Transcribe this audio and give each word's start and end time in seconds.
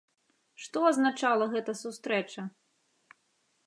Што 0.63 0.79
азначала 0.93 1.45
гэта 1.53 1.71
сустрэча? 1.85 2.41